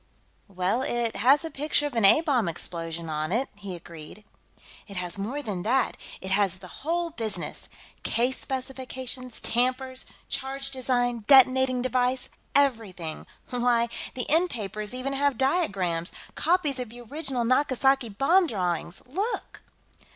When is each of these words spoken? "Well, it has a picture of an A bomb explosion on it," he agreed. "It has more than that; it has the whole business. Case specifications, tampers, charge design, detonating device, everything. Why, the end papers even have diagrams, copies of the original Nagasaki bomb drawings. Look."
"Well, 0.47 0.81
it 0.81 1.17
has 1.17 1.45
a 1.45 1.51
picture 1.51 1.85
of 1.85 1.93
an 1.93 2.05
A 2.05 2.21
bomb 2.21 2.49
explosion 2.49 3.07
on 3.07 3.31
it," 3.31 3.49
he 3.55 3.75
agreed. 3.75 4.23
"It 4.87 4.97
has 4.97 5.19
more 5.19 5.43
than 5.43 5.61
that; 5.61 5.95
it 6.21 6.31
has 6.31 6.57
the 6.57 6.67
whole 6.81 7.11
business. 7.11 7.69
Case 8.01 8.39
specifications, 8.39 9.39
tampers, 9.39 10.07
charge 10.27 10.71
design, 10.71 11.19
detonating 11.27 11.83
device, 11.83 12.29
everything. 12.55 13.27
Why, 13.51 13.89
the 14.15 14.27
end 14.27 14.49
papers 14.49 14.91
even 14.95 15.13
have 15.13 15.37
diagrams, 15.37 16.11
copies 16.33 16.79
of 16.79 16.89
the 16.89 17.01
original 17.01 17.45
Nagasaki 17.45 18.09
bomb 18.09 18.47
drawings. 18.47 19.03
Look." 19.05 19.61